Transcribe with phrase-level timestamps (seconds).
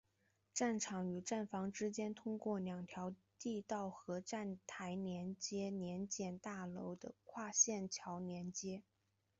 [0.51, 8.81] 站场与站房之间通过两条地道和站台联接联检大楼的跨线桥连接。